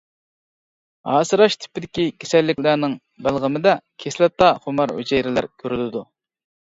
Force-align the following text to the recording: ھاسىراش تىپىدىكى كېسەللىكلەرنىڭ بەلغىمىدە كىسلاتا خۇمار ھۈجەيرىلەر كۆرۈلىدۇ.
ھاسىراش 1.09 1.57
تىپىدىكى 1.65 2.05
كېسەللىكلەرنىڭ 2.23 2.95
بەلغىمىدە 3.27 3.73
كىسلاتا 4.05 4.49
خۇمار 4.65 4.95
ھۈجەيرىلەر 5.01 5.49
كۆرۈلىدۇ. 5.65 6.03